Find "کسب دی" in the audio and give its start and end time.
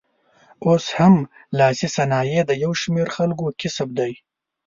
3.61-4.13